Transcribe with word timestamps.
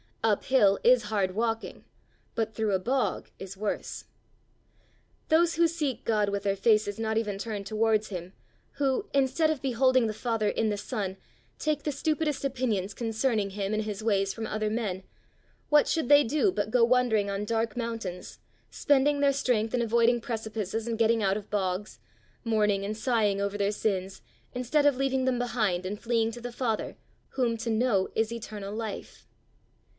Up 0.23 0.45
hill 0.45 0.79
is 0.83 1.05
hard 1.05 1.35
walking, 1.35 1.83
but 2.35 2.53
through 2.53 2.73
a 2.73 2.79
bog 2.79 3.29
is 3.37 3.57
worse. 3.57 4.05
Those 5.29 5.55
who 5.55 5.67
seek 5.67 6.05
God 6.05 6.29
with 6.29 6.43
their 6.43 6.55
faces 6.55 6.99
not 6.99 7.17
even 7.17 7.37
turned 7.37 7.65
towards 7.67 8.09
him, 8.09 8.33
who, 8.73 9.09
instead 9.13 9.49
of 9.49 9.61
beholding 9.61 10.05
the 10.07 10.13
Father 10.13 10.49
in 10.49 10.69
the 10.69 10.77
Son, 10.77 11.17
take 11.59 11.83
the 11.83 11.91
stupidest 11.91 12.45
opinions 12.45 12.93
concerning 12.93 13.51
him 13.51 13.73
and 13.73 13.83
his 13.83 14.03
ways 14.03 14.33
from 14.33 14.45
other 14.47 14.69
men 14.69 15.03
what 15.69 15.87
should 15.87 16.09
they 16.09 16.23
do 16.23 16.51
but 16.51 16.71
go 16.71 16.83
wandering 16.83 17.29
on 17.29 17.45
dark 17.45 17.75
mountains, 17.77 18.39
spending 18.69 19.19
their 19.19 19.33
strength 19.33 19.73
in 19.73 19.81
avoiding 19.81 20.19
precipices 20.21 20.87
and 20.87 20.99
getting 20.99 21.21
out 21.21 21.37
of 21.37 21.49
bogs, 21.51 21.99
mourning 22.43 22.83
and 22.85 22.97
sighing 22.97 23.39
over 23.41 23.57
their 23.57 23.71
sins 23.71 24.21
instead 24.53 24.85
of 24.85 24.97
leaving 24.97 25.25
them 25.25 25.37
behind 25.37 25.85
and 25.85 25.99
fleeing 25.99 26.31
to 26.31 26.41
the 26.41 26.51
Father, 26.51 26.95
whom 27.29 27.55
to 27.57 27.69
know 27.71 28.09
is 28.15 28.31
eternal 28.31 28.73
life. 28.73 29.27